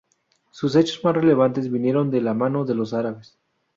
Sus 0.49 0.75
hechos 0.75 1.03
más 1.03 1.13
relevantes 1.15 1.69
vinieron 1.69 2.09
de 2.09 2.21
la 2.21 2.33
mano 2.33 2.65
de 2.65 2.73
los 2.73 2.91
árabes. 2.95 3.37